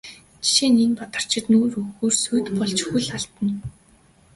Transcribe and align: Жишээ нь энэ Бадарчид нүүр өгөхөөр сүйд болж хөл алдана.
Жишээ 0.45 0.69
нь 0.71 0.81
энэ 0.85 0.97
Бадарчид 0.99 1.45
нүүр 1.51 1.71
өгөхөөр 1.79 2.13
сүйд 2.23 2.45
болж 2.57 2.79
хөл 2.87 3.07
алдана. 3.17 3.53